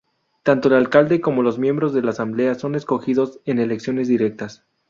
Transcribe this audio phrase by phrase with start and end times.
[0.41, 4.63] Tanto el alcalde como los miembros de la asamblea son escogidos en elecciones directas.